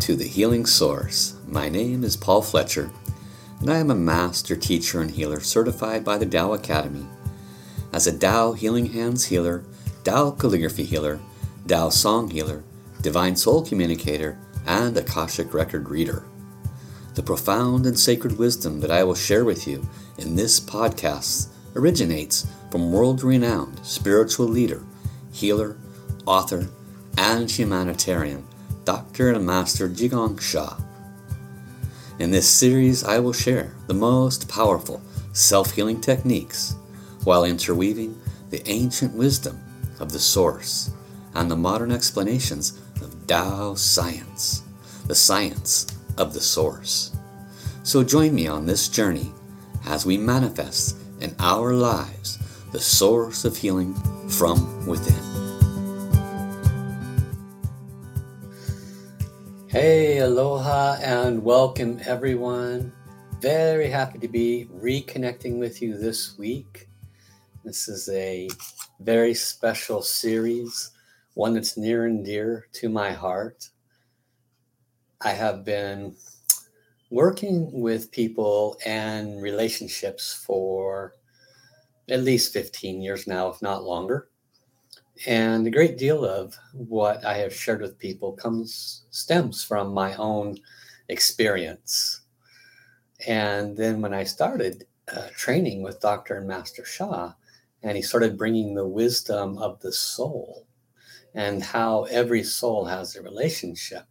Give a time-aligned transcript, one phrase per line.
[0.00, 1.34] To the Healing Source.
[1.46, 2.90] My name is Paul Fletcher,
[3.60, 7.06] and I am a master teacher and healer certified by the Tao Academy.
[7.92, 9.62] As a Tao Healing Hands healer,
[10.02, 11.20] Tao calligraphy healer,
[11.68, 12.64] Tao song healer,
[13.02, 16.24] divine soul communicator, and Akashic record reader.
[17.14, 19.86] The profound and sacred wisdom that I will share with you
[20.16, 24.82] in this podcast originates from world renowned spiritual leader,
[25.30, 25.76] healer,
[26.26, 26.68] author,
[27.18, 28.46] and humanitarian
[28.84, 29.32] Dr.
[29.32, 30.76] and Master Zhi Gang Sha.
[32.18, 36.74] In this series, I will share the most powerful self healing techniques
[37.24, 38.20] while interweaving
[38.50, 39.60] the ancient wisdom
[40.00, 40.90] of the Source
[41.34, 44.62] and the modern explanations of Tao science,
[45.06, 45.86] the science
[46.18, 47.16] of the Source.
[47.82, 49.32] So join me on this journey
[49.86, 52.38] as we manifest in our lives
[52.72, 53.94] the source of healing
[54.28, 55.29] from within.
[59.70, 62.92] Hey, aloha, and welcome everyone.
[63.38, 66.88] Very happy to be reconnecting with you this week.
[67.64, 68.48] This is a
[68.98, 70.90] very special series,
[71.34, 73.68] one that's near and dear to my heart.
[75.20, 76.16] I have been
[77.10, 81.14] working with people and relationships for
[82.08, 84.29] at least 15 years now, if not longer.
[85.26, 90.14] And a great deal of what I have shared with people comes stems from my
[90.14, 90.56] own
[91.08, 92.22] experience.
[93.26, 96.36] And then when I started uh, training with Dr.
[96.36, 97.32] and Master Sha,
[97.82, 100.66] and he started bringing the wisdom of the soul
[101.34, 104.04] and how every soul has a relationship.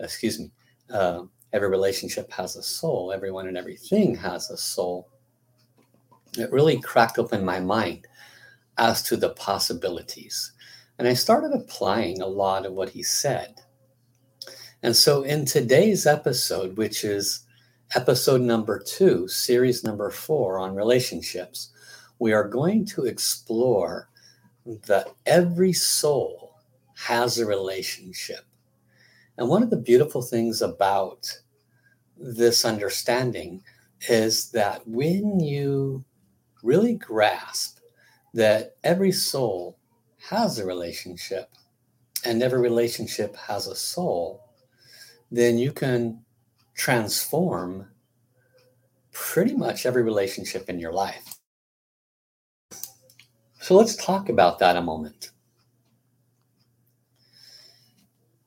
[0.00, 0.50] Excuse me.
[0.90, 3.12] Uh, every relationship has a soul.
[3.12, 5.08] Everyone and everything has a soul.
[6.36, 8.06] It really cracked open my mind
[8.78, 10.52] as to the possibilities.
[10.98, 13.60] And I started applying a lot of what he said.
[14.82, 17.44] And so in today's episode, which is
[17.94, 21.70] episode number two, series number four on relationships,
[22.18, 24.08] we are going to explore
[24.64, 26.54] that every soul
[26.94, 28.44] has a relationship.
[29.38, 31.30] And one of the beautiful things about
[32.16, 33.62] this understanding
[34.08, 36.04] is that when you
[36.62, 37.75] really grasp
[38.36, 39.78] that every soul
[40.28, 41.48] has a relationship
[42.22, 44.44] and every relationship has a soul,
[45.30, 46.22] then you can
[46.74, 47.88] transform
[49.10, 51.36] pretty much every relationship in your life.
[53.58, 55.30] So let's talk about that a moment.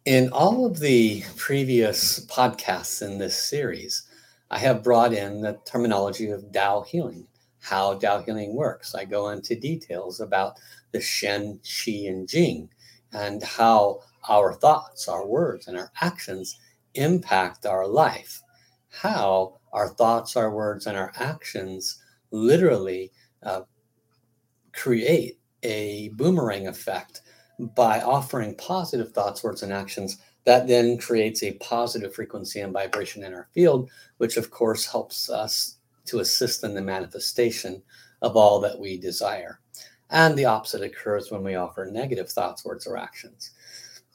[0.06, 4.03] In all of the previous podcasts in this series,
[4.51, 7.25] I have brought in the terminology of Tao healing
[7.59, 8.95] how Tao Healing works.
[8.95, 10.57] I go into details about
[10.91, 12.69] the Shen, Qi, and Jing
[13.13, 16.59] and how our thoughts, our words, and our actions
[16.95, 18.41] impact our life.
[18.89, 23.11] How our thoughts, our words, and our actions literally
[23.43, 23.61] uh,
[24.73, 27.21] create a boomerang effect
[27.75, 33.23] by offering positive thoughts, words, and actions that then creates a positive frequency and vibration
[33.23, 35.78] in our field, which of course helps us
[36.09, 37.81] to assist in the manifestation
[38.21, 39.59] of all that we desire.
[40.09, 43.51] And the opposite occurs when we offer negative thoughts, words, or actions.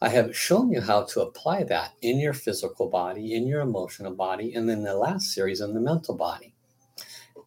[0.02, 4.12] I have shown you how to apply that in your physical body, in your emotional
[4.12, 6.54] body, and then the last series in the mental body.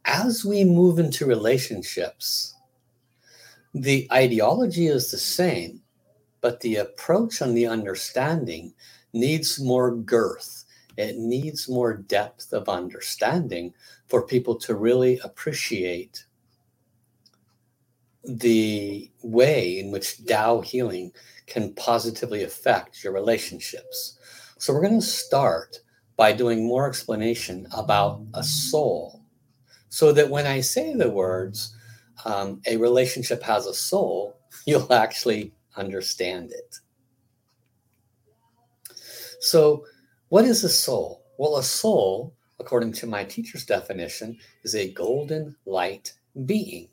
[0.05, 2.55] As we move into relationships,
[3.73, 5.81] the ideology is the same,
[6.41, 8.73] but the approach and the understanding
[9.13, 10.56] needs more girth.
[10.97, 13.73] It needs more depth of understanding
[14.07, 16.25] for people to really appreciate
[18.23, 21.11] the way in which Tao healing
[21.45, 24.17] can positively affect your relationships.
[24.57, 25.79] So, we're going to start
[26.17, 29.23] by doing more explanation about a soul
[29.89, 31.75] so that when I say the words,
[32.25, 36.79] um, a relationship has a soul, you'll actually understand it.
[39.39, 39.85] So,
[40.29, 41.24] what is a soul?
[41.38, 46.13] Well, a soul according to my teacher's definition, is a golden light
[46.45, 46.89] being.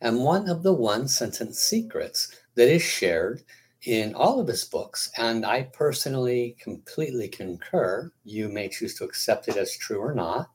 [0.00, 3.42] And one of the one sentence secrets that is shared
[3.82, 8.10] in all of his books, and I personally completely concur.
[8.24, 10.50] You may choose to accept it as true or not.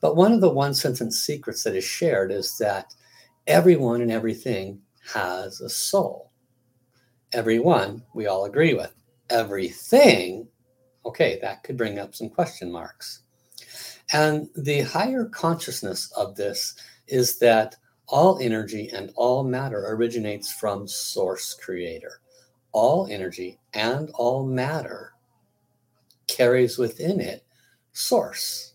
[0.00, 2.94] But one of the one sentence secrets that is shared is that
[3.46, 4.80] everyone and everything
[5.12, 6.30] has a soul.
[7.32, 8.92] Everyone, we all agree with.
[9.30, 10.48] Everything,
[11.06, 13.20] okay, that could bring up some question marks.
[14.12, 16.74] And the higher consciousness of this
[17.06, 22.20] is that all energy and all matter originates from source creator.
[22.72, 25.12] All energy and all matter
[26.26, 27.44] carries within it
[27.92, 28.74] source.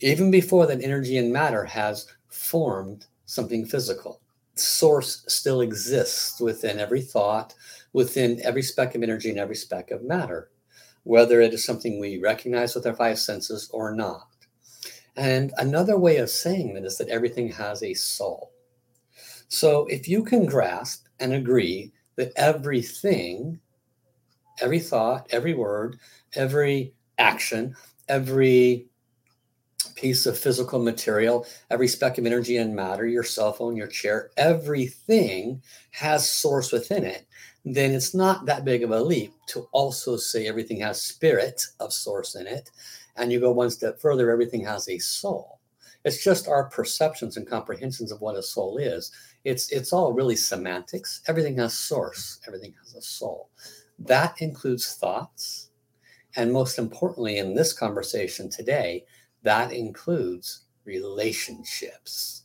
[0.00, 4.20] Even before that energy and matter has formed something physical,
[4.54, 7.54] source still exists within every thought,
[7.92, 10.50] within every speck of energy and every speck of matter,
[11.08, 14.28] whether it is something we recognize with our five senses or not.
[15.16, 18.52] And another way of saying that is that everything has a soul.
[19.48, 23.58] So if you can grasp and agree that everything,
[24.60, 25.98] every thought, every word,
[26.34, 27.74] every action,
[28.06, 28.90] every
[29.94, 34.30] piece of physical material, every speck of energy and matter, your cell phone, your chair,
[34.36, 37.26] everything has source within it,
[37.64, 41.92] then it's not that big of a leap to also say everything has spirit of
[41.92, 42.70] source in it.
[43.16, 45.58] And you go one step further, everything has a soul.
[46.04, 49.10] It's just our perceptions and comprehensions of what a soul is.
[49.44, 51.20] It's it's all really semantics.
[51.26, 53.50] Everything has source, everything has a soul.
[53.98, 55.70] That includes thoughts.
[56.36, 59.04] And most importantly, in this conversation today,
[59.42, 62.44] that includes relationships.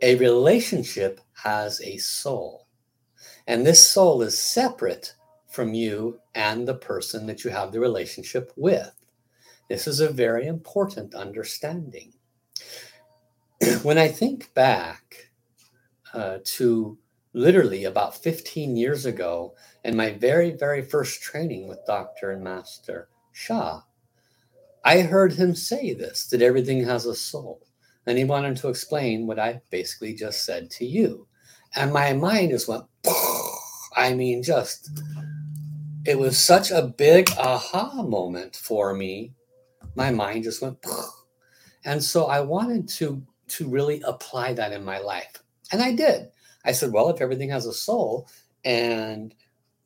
[0.00, 2.61] A relationship has a soul,
[3.52, 5.14] and this soul is separate
[5.46, 8.94] from you and the person that you have the relationship with.
[9.68, 12.14] This is a very important understanding.
[13.82, 15.32] when I think back
[16.14, 16.96] uh, to
[17.34, 19.54] literally about 15 years ago
[19.84, 22.30] in my very, very first training with Dr.
[22.30, 23.82] and Master Sha,
[24.82, 27.60] I heard him say this that everything has a soul.
[28.06, 31.28] And he wanted to explain what I basically just said to you.
[31.76, 32.84] And my mind just went,
[33.96, 34.90] I mean, just,
[36.04, 39.32] it was such a big aha moment for me.
[39.94, 40.78] My mind just went,
[41.84, 45.42] and so I wanted to to really apply that in my life.
[45.70, 46.30] And I did.
[46.64, 48.28] I said, well, if everything has a soul
[48.64, 49.34] and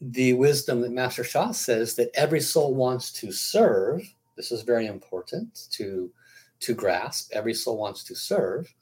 [0.01, 4.03] the wisdom that Master Sha says that every soul wants to serve,
[4.37, 6.13] this is very important to,
[6.61, 7.33] to grasp.
[7.33, 8.73] Every soul wants to serve.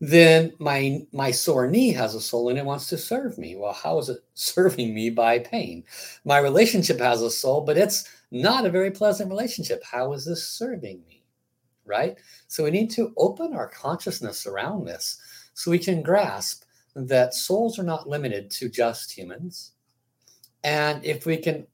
[0.00, 3.56] Then my my sore knee has a soul and it wants to serve me.
[3.56, 5.84] Well, how is it serving me by pain?
[6.24, 9.82] My relationship has a soul, but it's not a very pleasant relationship.
[9.84, 11.24] How is this serving me?
[11.86, 12.18] Right?
[12.48, 15.18] So we need to open our consciousness around this
[15.54, 16.64] so we can grasp
[16.94, 19.72] that souls are not limited to just humans.
[20.64, 21.66] And if we can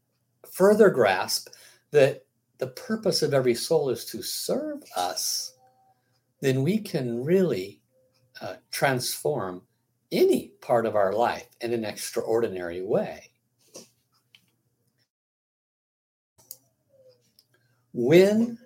[0.50, 1.48] further grasp
[1.92, 2.24] that
[2.58, 5.54] the purpose of every soul is to serve us,
[6.40, 7.81] then we can really
[8.40, 9.62] uh, transform
[10.10, 13.30] any part of our life in an extraordinary way.
[17.92, 18.58] When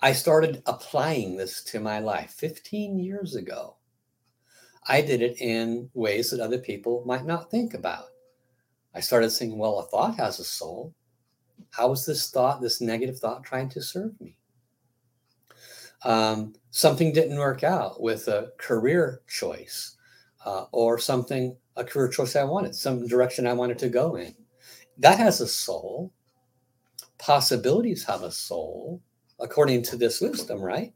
[0.00, 3.76] I started applying this to my life 15 years ago,
[4.86, 8.04] I did it in ways that other people might not think about.
[8.94, 10.94] I started saying, well, a thought has a soul.
[11.70, 14.36] How is this thought, this negative thought, trying to serve me?
[16.04, 19.96] Um, something didn't work out with a career choice
[20.44, 24.34] uh, or something, a career choice I wanted, some direction I wanted to go in.
[24.98, 26.12] That has a soul.
[27.18, 29.02] Possibilities have a soul,
[29.40, 30.92] according to this wisdom, right?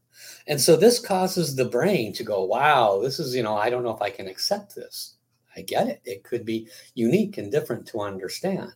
[0.47, 3.83] And so this causes the brain to go, wow, this is, you know, I don't
[3.83, 5.15] know if I can accept this.
[5.55, 6.01] I get it.
[6.05, 8.73] It could be unique and different to understand.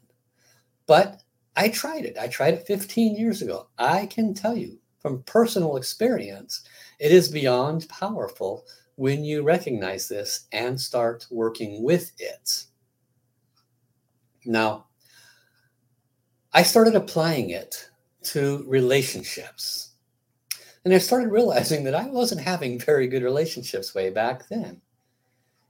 [0.88, 1.22] But
[1.56, 2.18] I tried it.
[2.18, 3.68] I tried it 15 years ago.
[3.78, 6.64] I can tell you from personal experience,
[6.98, 12.64] it is beyond powerful when you recognize this and start working with it.
[14.46, 14.86] Now,
[16.54, 17.90] I started applying it
[18.24, 19.92] to relationships.
[20.86, 24.82] And I started realizing that I wasn't having very good relationships way back then.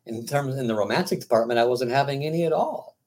[0.06, 2.98] In terms in the romantic department, I wasn't having any at all.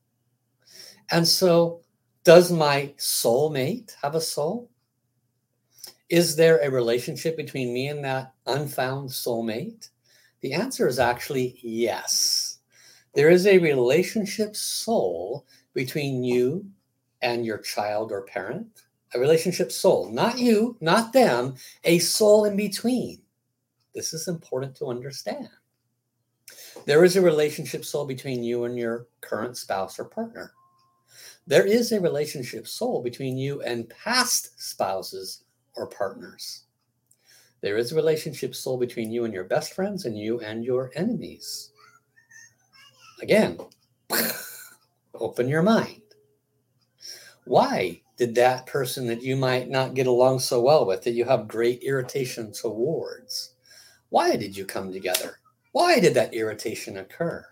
[1.10, 1.82] And so
[2.24, 4.70] does my soulmate have a soul?
[6.08, 9.90] Is there a relationship between me and that unfound soulmate?
[10.40, 12.58] The answer is actually yes.
[13.14, 16.64] There is a relationship soul between you
[17.22, 18.68] and your child or parent,
[19.14, 23.20] a relationship soul, not you, not them, a soul in between.
[23.92, 25.48] This is important to understand.
[26.84, 30.52] There is a relationship soul between you and your current spouse or partner.
[31.48, 35.42] There is a relationship soul between you and past spouses
[35.76, 36.64] or partners.
[37.60, 40.90] There is a relationship soul between you and your best friends and you and your
[40.94, 41.70] enemies.
[43.22, 43.58] Again,
[45.14, 46.02] open your mind.
[47.44, 51.24] Why did that person that you might not get along so well with, that you
[51.24, 53.54] have great irritation towards,
[54.08, 55.38] why did you come together?
[55.72, 57.44] Why did that irritation occur?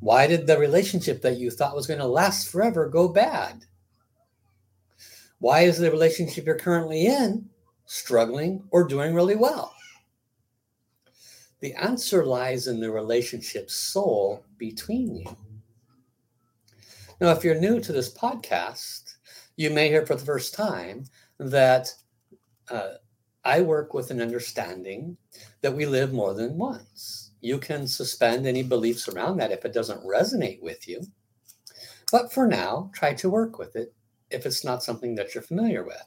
[0.00, 3.64] Why did the relationship that you thought was going to last forever go bad?
[5.38, 7.48] Why is the relationship you're currently in
[7.84, 9.74] struggling or doing really well?
[11.60, 15.36] The answer lies in the relationship soul between you.
[17.20, 19.14] Now, if you're new to this podcast,
[19.56, 21.04] you may hear for the first time
[21.38, 21.92] that
[22.70, 22.94] uh,
[23.44, 25.16] I work with an understanding
[25.62, 27.30] that we live more than once.
[27.40, 31.02] You can suspend any beliefs around that if it doesn't resonate with you.
[32.12, 33.94] But for now, try to work with it
[34.30, 36.02] if it's not something that you're familiar with.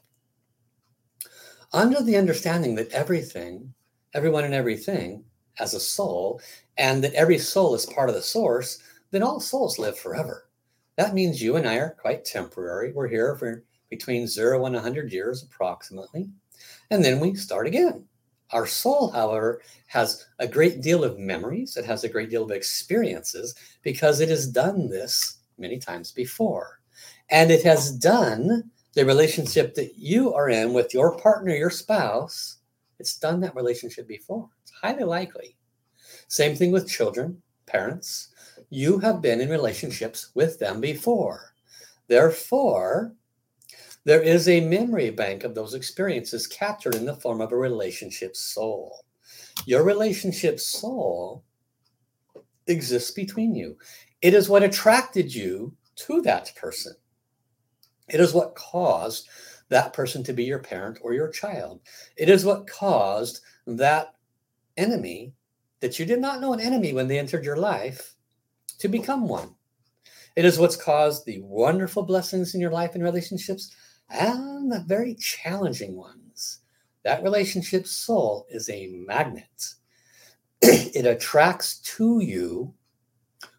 [1.72, 3.72] Under the understanding that everything,
[4.14, 5.24] everyone and everything
[5.54, 6.40] has a soul,
[6.76, 8.78] and that every soul is part of the source,
[9.10, 10.48] then all souls live forever.
[10.96, 12.92] That means you and I are quite temporary.
[12.92, 16.30] We're here for between zero and 100 years approximately.
[16.90, 18.04] And then we start again.
[18.52, 22.50] Our soul, however, has a great deal of memories, it has a great deal of
[22.50, 26.79] experiences because it has done this many times before.
[27.30, 32.58] And it has done the relationship that you are in with your partner, your spouse,
[33.00, 34.50] it's done that relationship before.
[34.62, 35.56] It's highly likely.
[36.28, 38.28] Same thing with children, parents.
[38.68, 41.54] You have been in relationships with them before.
[42.08, 43.14] Therefore,
[44.04, 48.36] there is a memory bank of those experiences captured in the form of a relationship
[48.36, 49.04] soul.
[49.64, 51.42] Your relationship soul
[52.66, 53.78] exists between you.
[54.20, 56.94] It is what attracted you to that person.
[58.12, 59.28] It is what caused
[59.68, 61.80] that person to be your parent or your child.
[62.16, 64.14] It is what caused that
[64.76, 65.34] enemy
[65.80, 68.14] that you did not know an enemy when they entered your life
[68.78, 69.54] to become one.
[70.36, 73.74] It is what's caused the wonderful blessings in your life and relationships
[74.08, 76.60] and the very challenging ones.
[77.04, 79.74] That relationship soul is a magnet.
[80.62, 82.74] it attracts to you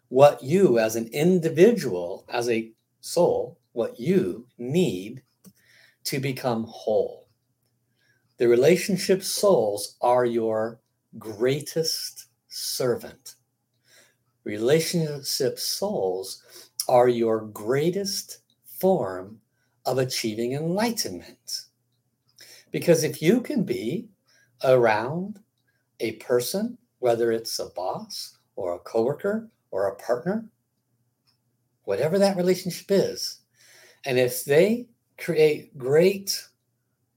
[0.08, 5.22] what you, as an individual, as a soul, what you need
[6.04, 7.28] to become whole.
[8.38, 10.80] The relationship souls are your
[11.18, 13.36] greatest servant.
[14.44, 16.42] Relationship souls
[16.88, 18.38] are your greatest
[18.80, 19.38] form
[19.86, 21.66] of achieving enlightenment.
[22.70, 24.08] Because if you can be
[24.64, 25.38] around
[26.00, 30.48] a person, whether it's a boss or a coworker or a partner,
[31.84, 33.41] whatever that relationship is,
[34.04, 36.42] and if they create great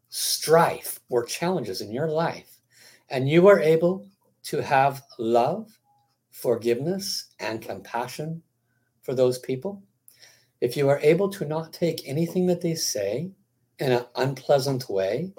[0.10, 2.60] strife or challenges in your life,
[3.10, 4.08] and you are able
[4.44, 5.80] to have love,
[6.32, 8.42] forgiveness, and compassion
[9.02, 9.82] for those people,
[10.62, 13.32] if you are able to not take anything that they say
[13.80, 15.34] in an unpleasant way,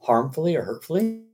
[0.00, 1.24] harmfully or hurtfully,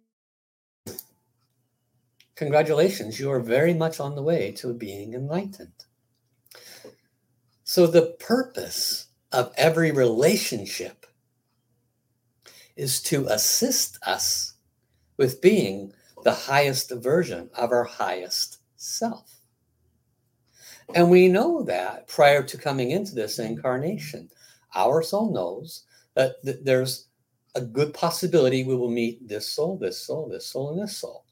[2.34, 5.84] congratulations, you are very much on the way to being enlightened.
[7.64, 11.06] So, the purpose of every relationship
[12.76, 14.54] is to assist us
[15.16, 15.92] with being
[16.24, 19.40] the highest version of our highest self.
[20.94, 24.30] And we know that prior to coming into this incarnation,
[24.74, 25.84] our soul knows
[26.14, 27.06] that th- there's
[27.54, 31.24] a good possibility we will meet this soul, this soul, this soul, and this soul.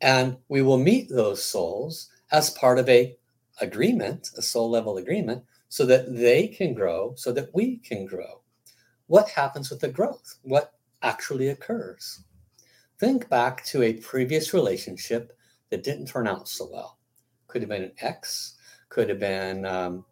[0.00, 3.16] And we will meet those souls as part of a
[3.60, 5.44] agreement, a soul level agreement,
[5.76, 8.40] so that they can grow, so that we can grow.
[9.08, 10.38] What happens with the growth?
[10.40, 12.24] What actually occurs?
[12.98, 15.36] Think back to a previous relationship
[15.68, 16.96] that didn't turn out so well.
[17.46, 18.56] Could have been an ex,
[18.88, 20.06] could have been um,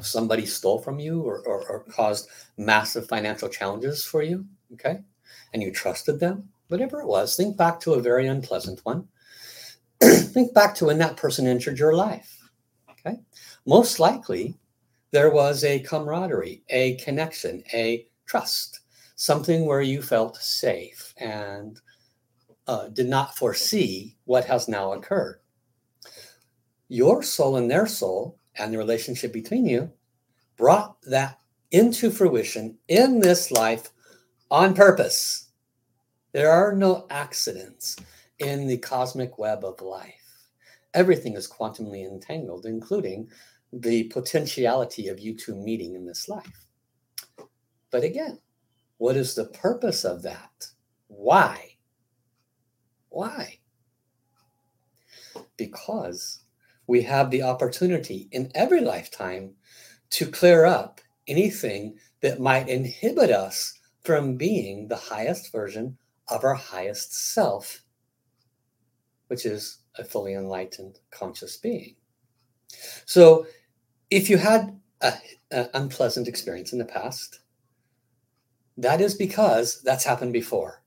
[0.00, 4.46] somebody stole from you or, or, or caused massive financial challenges for you.
[4.74, 5.00] Okay.
[5.52, 7.34] And you trusted them, whatever it was.
[7.34, 9.08] Think back to a very unpleasant one.
[10.00, 12.38] think back to when that person entered your life.
[13.04, 13.18] Okay.
[13.66, 14.58] Most likely,
[15.10, 18.80] there was a camaraderie, a connection, a trust,
[19.16, 21.80] something where you felt safe and
[22.66, 25.42] uh, did not foresee what has now occurred
[26.92, 29.90] your soul and their soul and the relationship between you
[30.58, 31.38] brought that
[31.70, 33.88] into fruition in this life
[34.50, 35.48] on purpose.
[36.32, 37.96] There are no accidents
[38.38, 40.50] in the cosmic web of life.
[40.92, 43.30] Everything is quantumly entangled, including
[43.72, 46.66] the potentiality of you two meeting in this life.
[47.90, 48.38] But again,
[48.98, 50.66] what is the purpose of that?
[51.08, 51.76] Why?
[53.08, 53.58] Why?
[55.56, 56.44] Because
[56.86, 59.54] we have the opportunity in every lifetime
[60.10, 65.96] to clear up anything that might inhibit us from being the highest version
[66.28, 67.82] of our highest self,
[69.28, 71.94] which is a fully enlightened conscious being.
[73.04, 73.46] So,
[74.12, 77.40] if you had an unpleasant experience in the past,
[78.76, 80.82] that is because that's happened before.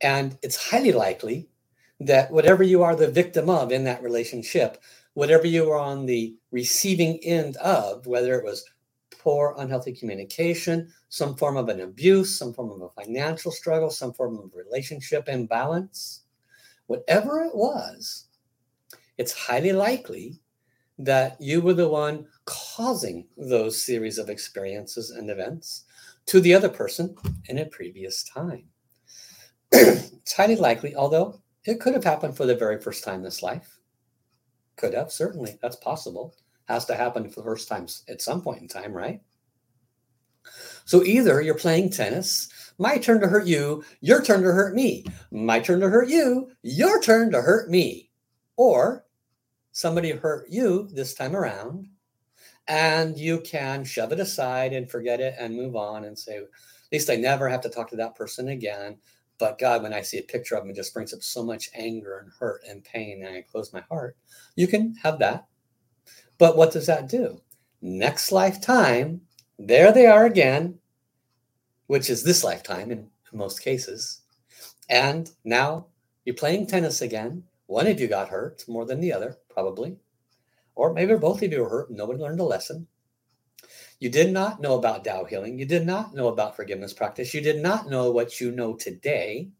[0.00, 1.50] And it's highly likely
[2.00, 6.34] that whatever you are the victim of in that relationship, whatever you are on the
[6.50, 8.64] receiving end of, whether it was
[9.10, 14.14] poor, unhealthy communication, some form of an abuse, some form of a financial struggle, some
[14.14, 16.22] form of relationship imbalance,
[16.86, 18.28] whatever it was,
[19.18, 20.40] it's highly likely
[20.98, 25.84] that you were the one causing those series of experiences and events
[26.26, 27.14] to the other person
[27.48, 28.64] in a previous time.
[29.72, 33.78] it's highly likely, although it could have happened for the very first time this life.
[34.76, 35.58] Could have, certainly.
[35.62, 36.34] That's possible.
[36.66, 39.20] Has to happen for the first time at some point in time, right?
[40.84, 45.04] So either you're playing tennis, my turn to hurt you, your turn to hurt me,
[45.30, 48.10] my turn to hurt you, your turn to hurt me.
[48.56, 49.04] Or
[49.78, 51.86] somebody hurt you this time around,
[52.66, 56.48] and you can shove it aside and forget it and move on and say, at
[56.90, 58.96] least I never have to talk to that person again.
[59.38, 61.70] But God, when I see a picture of him it just brings up so much
[61.74, 64.16] anger and hurt and pain, and I close my heart.
[64.56, 65.46] You can have that.
[66.38, 67.40] But what does that do?
[67.80, 69.20] Next lifetime,
[69.60, 70.76] there they are again,
[71.86, 74.22] which is this lifetime in most cases.
[74.88, 75.86] And now
[76.24, 77.44] you're playing tennis again.
[77.68, 79.98] One of you got hurt more than the other, probably.
[80.74, 81.90] Or maybe both of you were hurt.
[81.90, 82.86] And nobody learned a lesson.
[84.00, 85.58] You did not know about Tao healing.
[85.58, 87.34] You did not know about forgiveness practice.
[87.34, 89.50] You did not know what you know today.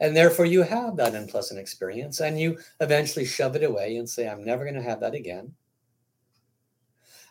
[0.00, 4.26] And therefore, you have that unpleasant experience and you eventually shove it away and say,
[4.26, 5.52] I'm never going to have that again.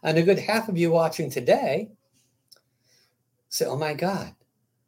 [0.04, 1.90] And a good half of you watching today
[3.50, 4.36] say, Oh my God,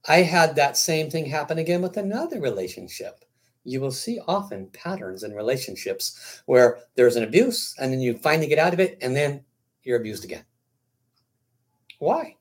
[0.07, 3.25] I had that same thing happen again with another relationship.
[3.63, 8.47] You will see often patterns in relationships where there's an abuse and then you finally
[8.47, 9.43] get out of it and then
[9.83, 10.43] you're abused again.
[11.99, 12.35] Why?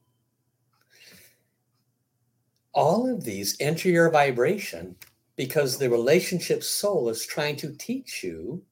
[2.73, 4.97] All of these enter your vibration
[5.37, 8.63] because the relationship soul is trying to teach you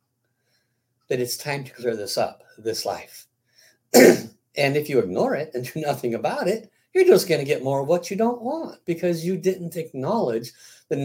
[1.09, 3.27] that it's time to clear this up, this life.
[3.95, 7.62] and if you ignore it and do nothing about it, you're just going to get
[7.62, 10.53] more of what you don't want because you didn't acknowledge
[10.88, 10.96] the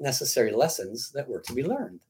[0.00, 2.00] necessary lessons that were to be learned.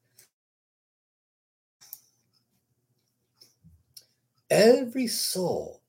[4.51, 5.81] Every soul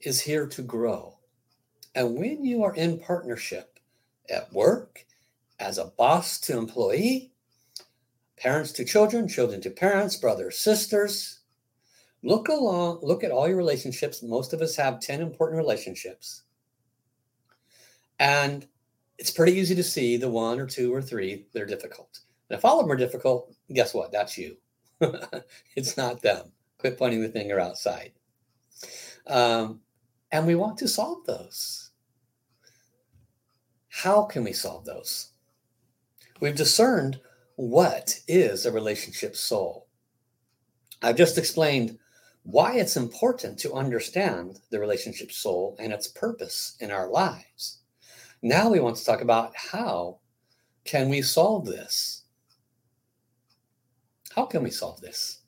[0.00, 1.18] is here to grow.
[1.94, 3.80] And when you are in partnership
[4.30, 5.04] at work,
[5.58, 7.32] as a boss to employee,
[8.36, 11.37] parents to children, children to parents, brothers, sisters,
[12.22, 14.22] look along, look at all your relationships.
[14.22, 16.42] Most of us have 10 important relationships.
[18.18, 18.66] And
[19.18, 22.20] it's pretty easy to see the one or two or three that are difficult.
[22.48, 24.12] And if all of them are difficult, guess what?
[24.12, 24.56] That's you.
[25.76, 26.52] it's not them.
[26.78, 28.12] Quit pointing the finger outside.
[29.26, 29.80] Um,
[30.32, 31.90] and we want to solve those.
[33.88, 35.32] How can we solve those?
[36.40, 37.20] We've discerned
[37.56, 39.88] what is a relationship soul.
[41.02, 41.98] I've just explained
[42.42, 47.80] why it's important to understand the relationship soul and its purpose in our lives.
[48.42, 50.18] Now we want to talk about how
[50.84, 52.24] can we solve this?
[54.34, 55.40] How can we solve this?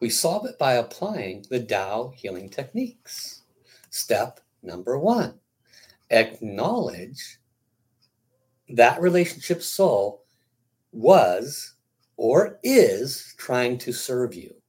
[0.00, 3.42] We solve it by applying the Tao healing techniques.
[3.90, 5.34] Step number one
[6.10, 7.38] acknowledge
[8.68, 10.24] that relationship soul
[10.92, 11.74] was
[12.16, 14.59] or is trying to serve you.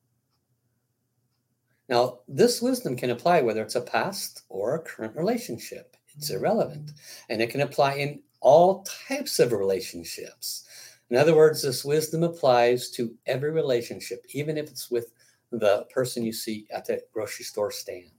[1.91, 5.97] Now, this wisdom can apply whether it's a past or a current relationship.
[6.15, 6.91] It's irrelevant.
[7.27, 10.63] And it can apply in all types of relationships.
[11.09, 15.11] In other words, this wisdom applies to every relationship, even if it's with
[15.51, 18.09] the person you see at the grocery store stand.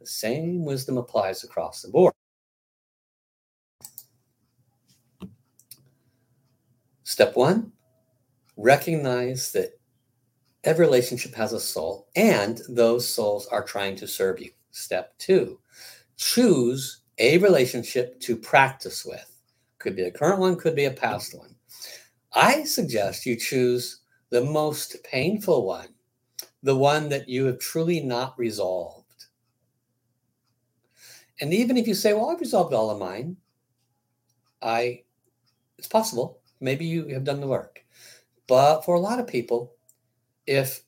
[0.00, 2.14] The same wisdom applies across the board.
[7.02, 7.70] Step one
[8.56, 9.78] recognize that
[10.64, 14.50] every relationship has a soul and those souls are trying to serve you.
[14.70, 15.58] Step two
[16.16, 19.30] choose a relationship to practice with.
[19.78, 21.54] Could be a current one, could be a past one.
[22.34, 24.00] I suggest you choose
[24.30, 25.88] the most painful one,
[26.62, 29.26] the one that you have truly not resolved.
[31.40, 33.36] And even if you say, well, I've resolved all of mine,
[34.62, 35.02] I
[35.78, 36.40] it's possible.
[36.60, 37.84] Maybe you have done the work.
[38.46, 39.73] But for a lot of people,
[40.46, 40.82] if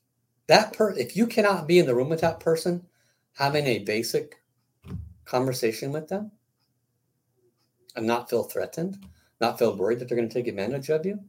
[0.47, 2.85] that per if you cannot be in the room with that person,
[3.33, 4.41] having a basic
[5.25, 6.31] conversation with them
[7.95, 9.05] and not feel threatened,
[9.41, 11.19] not feel worried that they're going to take advantage of you,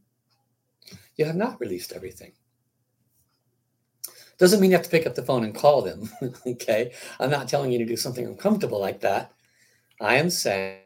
[1.17, 2.33] you have not released everything.
[4.39, 6.09] Doesn't mean you have to pick up the phone and call them.
[6.47, 6.93] okay.
[7.19, 9.33] I'm not telling you to do something uncomfortable like that.
[10.01, 10.79] I am saying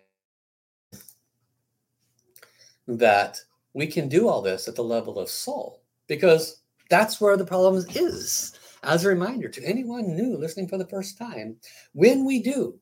[2.89, 3.39] that
[3.75, 6.62] we can do all this at the level of soul because
[6.93, 8.53] that's where the problem is.
[8.83, 11.57] As a reminder to anyone new listening for the first time,
[11.95, 12.79] when we do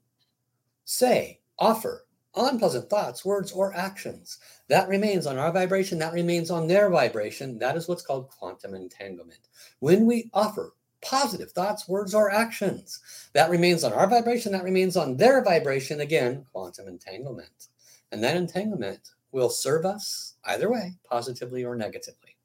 [0.84, 6.66] say, offer unpleasant thoughts, words, or actions, that remains on our vibration, that remains on
[6.66, 7.56] their vibration.
[7.60, 9.46] That is what's called quantum entanglement.
[9.78, 13.00] When we offer positive thoughts, words, or actions,
[13.32, 16.00] that remains on our vibration, that remains on their vibration.
[16.00, 17.68] Again, quantum entanglement.
[18.10, 22.36] And that entanglement will serve us either way, positively or negatively.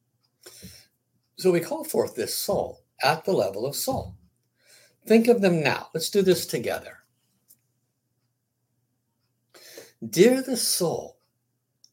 [1.38, 4.16] So we call forth this soul at the level of soul.
[5.06, 5.90] Think of them now.
[5.94, 7.00] Let's do this together.
[10.10, 11.20] Dear the soul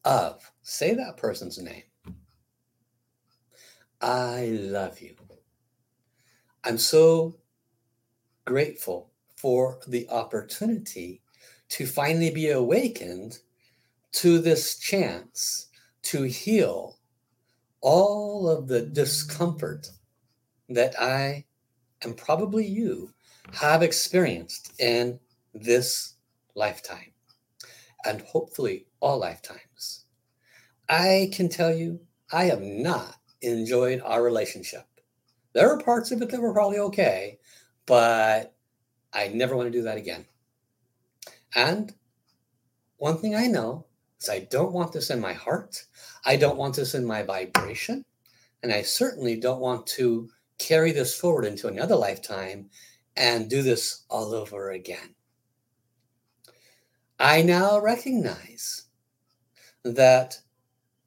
[0.05, 1.83] of, say that person's name.
[4.01, 5.15] I love you.
[6.65, 7.39] I'm so
[8.45, 11.23] grateful for the opportunity
[11.71, 13.39] to finally be awakened
[14.13, 15.69] to this chance
[16.03, 16.99] to heal
[17.83, 19.91] all of the discomfort
[20.69, 21.45] that I
[22.03, 23.11] and probably you
[23.53, 25.21] have experienced in
[25.53, 26.15] this
[26.55, 27.13] lifetime
[28.05, 30.07] and hopefully all lifetimes.
[30.89, 32.01] I can tell you,
[32.33, 34.87] I have not enjoyed our relationship.
[35.53, 37.39] There are parts of it that were probably okay,
[37.87, 38.55] but
[39.13, 40.25] I never want to do that again.
[41.55, 41.93] And
[42.97, 43.87] one thing I know
[44.29, 45.85] I don't want this in my heart.
[46.25, 48.05] I don't want this in my vibration.
[48.63, 52.71] And I certainly don't want to carry this forward into another lifetime
[53.17, 55.15] and do this all over again.
[57.19, 58.85] I now recognize
[59.85, 60.41] that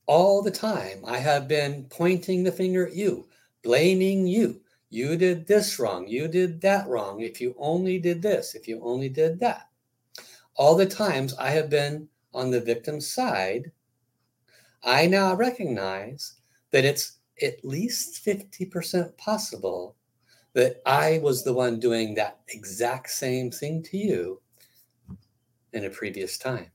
[0.05, 3.27] all the time I have been pointing the finger at you,
[3.63, 4.61] blaming you.
[4.89, 6.07] You did this wrong.
[6.07, 7.21] You did that wrong.
[7.21, 9.67] If you only did this, if you only did that.
[10.55, 13.71] All the times I have been on the victim's side,
[14.83, 16.35] I now recognize
[16.71, 19.95] that it's at least 50% possible
[20.53, 24.41] that I was the one doing that exact same thing to you
[25.73, 26.71] in a previous time.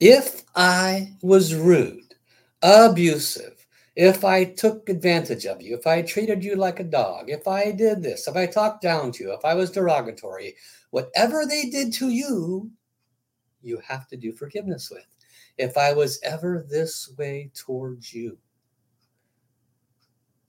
[0.00, 2.14] If I was rude,
[2.62, 7.48] abusive, if I took advantage of you, if I treated you like a dog, if
[7.48, 10.54] I did this, if I talked down to you, if I was derogatory,
[10.90, 12.70] whatever they did to you,
[13.66, 15.06] you have to do forgiveness with
[15.58, 18.38] if I was ever this way towards you.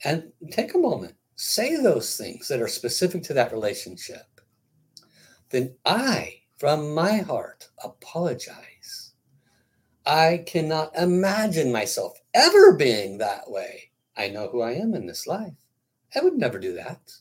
[0.04, 4.42] And take a moment, say those things that are specific to that relationship.
[5.50, 9.14] Then I, from my heart, apologize.
[10.06, 13.92] I cannot imagine myself ever being that way.
[14.16, 15.54] I know who I am in this life.
[16.16, 17.12] I would never do that.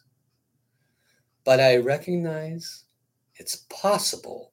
[1.45, 2.85] But I recognize
[3.37, 4.53] it's possible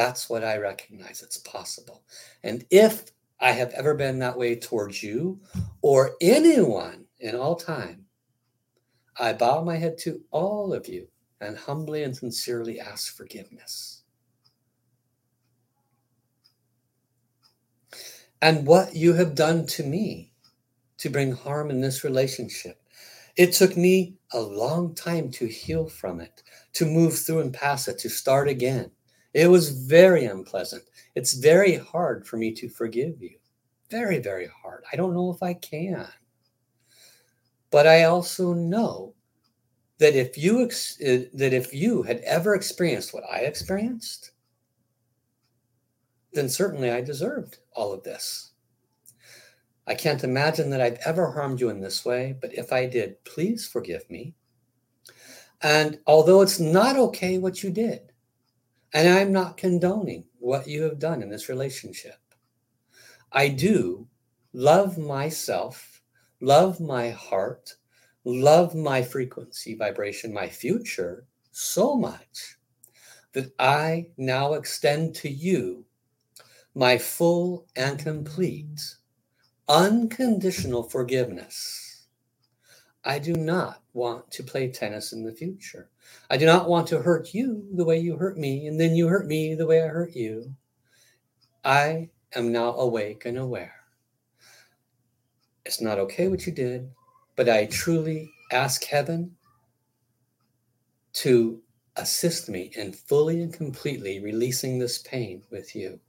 [0.00, 1.20] that's what I recognize.
[1.22, 2.04] It's possible.
[2.42, 5.40] And if I have ever been that way towards you
[5.82, 8.06] or anyone in all time,
[9.18, 11.08] I bow my head to all of you
[11.42, 14.04] and humbly and sincerely ask forgiveness.
[18.40, 20.32] And what you have done to me
[20.96, 22.80] to bring harm in this relationship.
[23.36, 27.86] It took me a long time to heal from it, to move through and pass
[27.86, 28.90] it, to start again.
[29.32, 30.82] It was very unpleasant.
[31.14, 33.36] It's very hard for me to forgive you.
[33.90, 34.84] Very, very hard.
[34.92, 36.08] I don't know if I can.
[37.70, 39.14] But I also know
[39.98, 44.32] that if you ex- uh, that if you had ever experienced what I experienced,
[46.32, 48.52] then certainly I deserved all of this.
[49.86, 53.22] I can't imagine that I've ever harmed you in this way, but if I did,
[53.24, 54.34] please forgive me.
[55.62, 58.09] And although it's not okay what you did,
[58.92, 62.18] and I'm not condoning what you have done in this relationship.
[63.32, 64.08] I do
[64.52, 66.02] love myself,
[66.40, 67.74] love my heart,
[68.24, 72.56] love my frequency, vibration, my future so much
[73.32, 75.84] that I now extend to you
[76.74, 78.80] my full and complete
[79.68, 81.89] unconditional forgiveness.
[83.04, 85.88] I do not want to play tennis in the future.
[86.28, 89.08] I do not want to hurt you the way you hurt me, and then you
[89.08, 90.54] hurt me the way I hurt you.
[91.64, 93.74] I am now awake and aware.
[95.64, 96.90] It's not okay what you did,
[97.36, 99.36] but I truly ask heaven
[101.12, 101.62] to
[101.96, 106.00] assist me in fully and completely releasing this pain with you.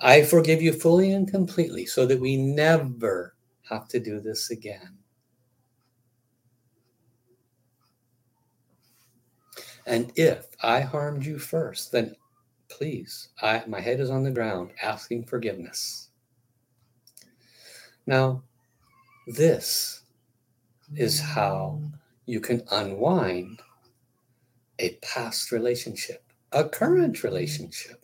[0.00, 3.34] I forgive you fully and completely so that we never
[3.68, 4.99] have to do this again.
[9.90, 12.14] And if I harmed you first, then
[12.68, 16.10] please, I, my head is on the ground asking forgiveness.
[18.06, 18.44] Now,
[19.26, 20.02] this
[20.94, 21.80] is how
[22.24, 23.62] you can unwind
[24.78, 26.22] a past relationship,
[26.52, 28.00] a current relationship.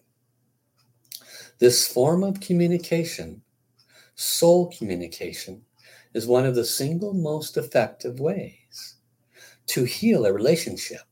[1.60, 3.42] This form of communication,
[4.16, 5.62] soul communication,
[6.14, 8.96] is one of the single most effective ways
[9.66, 11.02] to heal a relationship.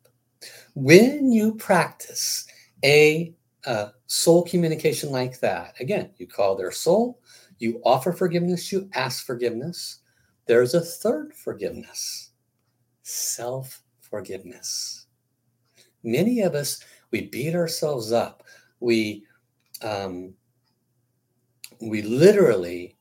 [0.74, 2.46] When you practice
[2.84, 3.34] a,
[3.64, 7.20] a soul communication like that, again, you call their soul,
[7.58, 10.00] you offer forgiveness, you ask forgiveness.
[10.46, 12.30] There's a third forgiveness
[13.04, 15.06] self forgiveness.
[16.02, 18.42] Many of us, we beat ourselves up.
[18.80, 19.24] We,
[19.82, 20.34] um,
[21.80, 22.93] we literally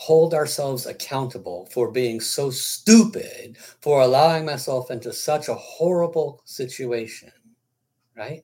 [0.00, 7.30] hold ourselves accountable for being so stupid, for allowing myself into such a horrible situation,
[8.16, 8.42] right?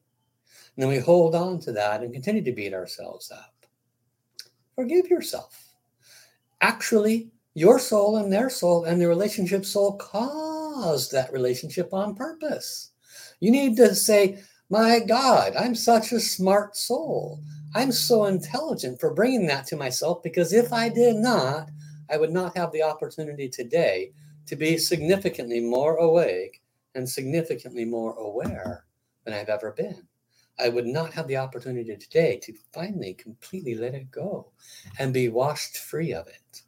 [0.77, 3.55] And then we hold on to that and continue to beat ourselves up.
[4.75, 5.73] Forgive yourself.
[6.61, 12.91] Actually, your soul and their soul and the relationship soul caused that relationship on purpose.
[13.41, 17.41] You need to say, My God, I'm such a smart soul.
[17.73, 21.71] I'm so intelligent for bringing that to myself because if I did not,
[22.11, 24.11] I would not have the opportunity today
[24.47, 26.63] to be significantly more awake
[26.97, 28.87] and significantly more aware
[29.25, 30.03] than I've ever been.
[30.59, 34.51] I would not have the opportunity today to finally completely let it go
[34.99, 36.63] and be washed free of it.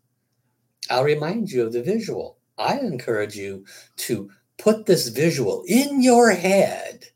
[0.88, 2.38] I'll remind you of the visual.
[2.58, 3.64] I encourage you
[3.96, 7.06] to put this visual in your head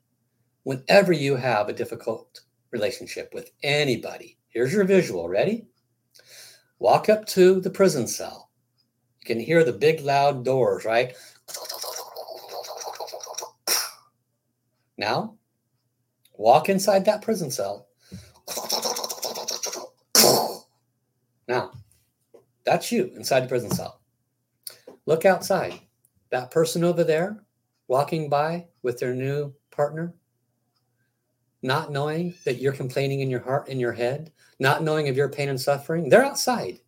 [0.64, 4.38] whenever you have a difficult relationship with anybody.
[4.48, 5.28] Here's your visual.
[5.28, 5.66] Ready?
[6.78, 8.50] Walk up to the prison cell.
[9.20, 11.14] You can hear the big loud doors, right?
[14.98, 15.36] Now,
[16.34, 17.88] walk inside that prison cell.
[21.48, 21.72] Now,
[22.64, 24.00] that's you inside the prison cell.
[25.06, 25.80] Look outside.
[26.30, 27.44] That person over there
[27.88, 30.14] walking by with their new partner,
[31.62, 35.28] not knowing that you're complaining in your heart, in your head, not knowing of your
[35.28, 36.80] pain and suffering, they're outside.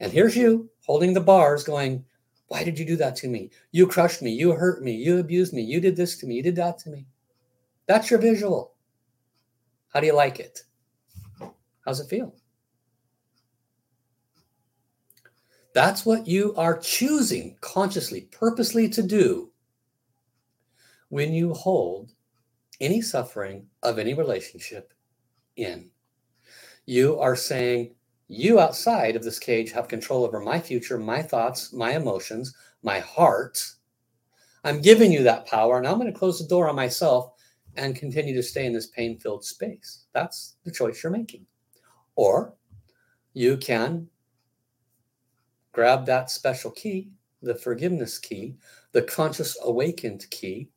[0.00, 2.04] And here's you holding the bars going,
[2.48, 3.50] Why did you do that to me?
[3.72, 4.32] You crushed me.
[4.32, 4.92] You hurt me.
[4.92, 5.62] You abused me.
[5.62, 6.34] You did this to me.
[6.34, 7.06] You did that to me.
[7.86, 8.74] That's your visual.
[9.92, 10.62] How do you like it?
[11.84, 12.34] How's it feel?
[15.74, 19.50] That's what you are choosing consciously, purposely to do
[21.08, 22.13] when you hold
[22.80, 24.92] any suffering of any relationship
[25.56, 25.90] in.
[26.86, 27.94] You are saying,
[28.28, 33.00] You outside of this cage have control over my future, my thoughts, my emotions, my
[33.00, 33.58] heart.
[34.64, 37.32] I'm giving you that power, and I'm going to close the door on myself
[37.76, 40.04] and continue to stay in this pain filled space.
[40.12, 41.46] That's the choice you're making.
[42.16, 42.54] Or
[43.32, 44.08] you can
[45.72, 47.10] grab that special key,
[47.42, 48.56] the forgiveness key,
[48.92, 50.70] the conscious awakened key,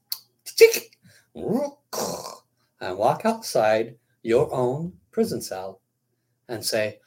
[2.82, 5.82] and walk outside your own prison cell
[6.50, 7.00] and say,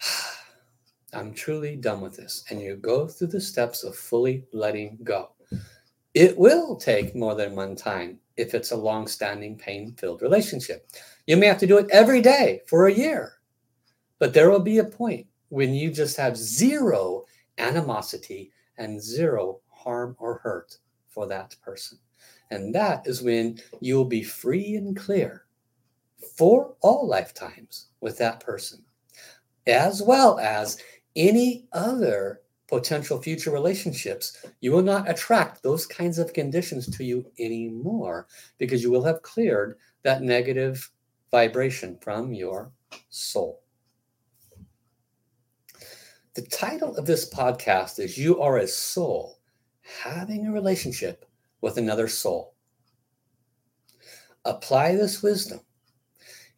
[1.14, 2.44] I'm truly done with this.
[2.50, 5.32] And you go through the steps of fully letting go.
[6.14, 10.88] It will take more than one time if it's a long standing pain filled relationship.
[11.26, 13.34] You may have to do it every day for a year,
[14.18, 17.24] but there will be a point when you just have zero
[17.58, 21.98] animosity and zero harm or hurt for that person.
[22.50, 25.44] And that is when you'll be free and clear
[26.36, 28.84] for all lifetimes with that person,
[29.66, 30.78] as well as
[31.16, 32.40] any other
[32.72, 34.46] potential future relationships.
[34.60, 38.26] You will not attract those kinds of conditions to you anymore
[38.56, 40.90] because you will have cleared that negative
[41.30, 42.72] vibration from your
[43.10, 43.62] soul.
[46.34, 49.38] The title of this podcast is You Are a Soul
[50.02, 51.26] Having a Relationship
[51.62, 52.54] with Another Soul.
[54.44, 55.60] Apply this wisdom.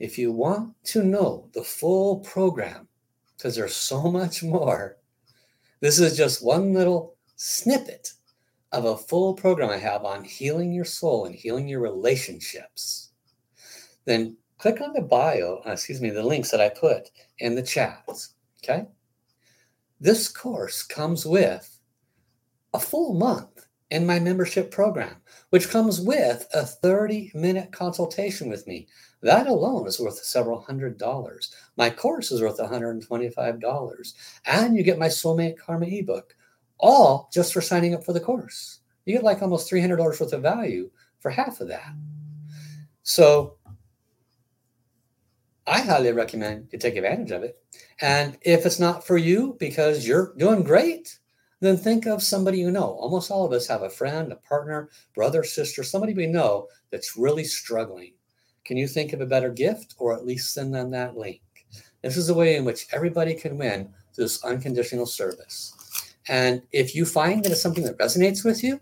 [0.01, 2.89] If you want to know the full program,
[3.37, 4.97] because there's so much more,
[5.81, 8.11] this is just one little snippet
[8.73, 13.11] of a full program I have on healing your soul and healing your relationships.
[14.05, 17.63] Then click on the bio, uh, excuse me, the links that I put in the
[17.63, 18.35] chats.
[18.65, 18.87] Okay.
[20.01, 21.79] This course comes with
[22.73, 23.64] a full month
[23.95, 25.15] in my membership program,
[25.51, 28.89] which comes with a 30 minute consultation with me.
[29.23, 31.55] That alone is worth several hundred dollars.
[31.77, 34.13] My course is worth $125.
[34.47, 36.35] And you get my Soulmate Karma ebook,
[36.79, 38.81] all just for signing up for the course.
[39.05, 41.95] You get like almost $300 worth of value for half of that.
[43.05, 43.59] So
[45.69, 47.59] I highly recommend you take advantage of it.
[48.01, 51.21] And if it's not for you because you're doing great,
[51.61, 52.93] then think of somebody you know.
[53.01, 57.17] Almost all of us have a friend, a partner, brother, sister, somebody we know that's
[57.17, 58.13] really struggling.
[58.65, 61.41] Can you think of a better gift or at least send them that link?
[62.03, 65.75] This is a way in which everybody can win this unconditional service.
[66.29, 68.81] And if you find that it's something that resonates with you,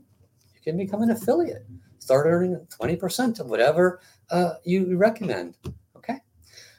[0.55, 1.67] you can become an affiliate.
[1.99, 5.57] Start earning 20% of whatever uh, you recommend.
[5.97, 6.19] Okay.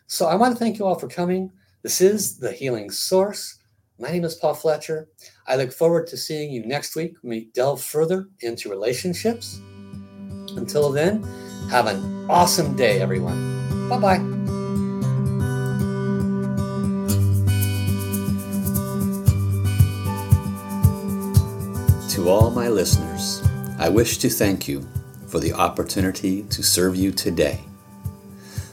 [0.08, 1.52] So I want to thank you all for coming.
[1.82, 3.60] This is the Healing Source.
[4.00, 5.08] My name is Paul Fletcher.
[5.48, 9.62] I look forward to seeing you next week when we delve further into relationships.
[10.56, 11.22] Until then,
[11.70, 13.88] have an awesome day, everyone.
[13.90, 14.18] Bye bye.
[22.14, 23.44] To all my listeners,
[23.78, 24.88] I wish to thank you
[25.28, 27.64] for the opportunity to serve you today.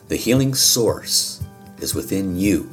[0.09, 1.43] The healing source
[1.79, 2.73] is within you.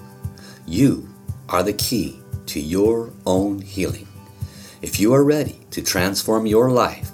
[0.65, 1.09] You
[1.49, 4.07] are the key to your own healing.
[4.81, 7.11] If you are ready to transform your life,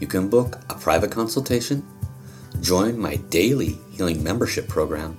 [0.00, 1.86] you can book a private consultation,
[2.60, 5.16] join my daily healing membership program,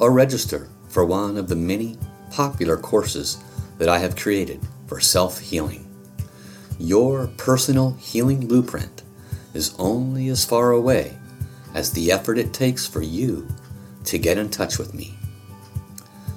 [0.00, 1.98] or register for one of the many
[2.30, 3.38] popular courses
[3.78, 5.82] that I have created for self healing.
[6.78, 9.02] Your personal healing blueprint
[9.54, 11.16] is only as far away
[11.74, 13.46] as the effort it takes for you
[14.04, 15.14] to get in touch with me.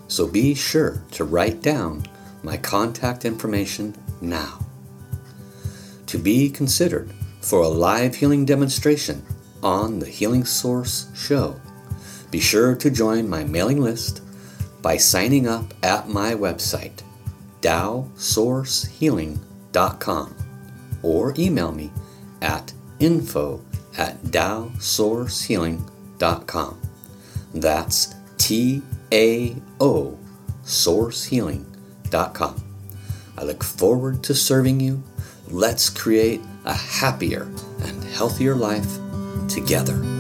[0.07, 2.03] So be sure to write down
[2.43, 4.59] my contact information now.
[6.07, 9.23] To be considered for a live healing demonstration
[9.61, 11.59] on the Healing Source show,
[12.31, 14.21] be sure to join my mailing list
[14.81, 17.03] by signing up at my website,
[17.61, 20.35] TaoSourceHealing.com,
[21.03, 21.91] or email me
[22.41, 23.61] at info
[23.97, 26.81] at TaoSourceHealing.com.
[27.53, 30.17] That's T A O
[30.63, 31.25] Source
[33.37, 35.01] I look forward to serving you.
[35.49, 37.43] Let's create a happier
[37.81, 38.97] and healthier life
[39.47, 40.18] together.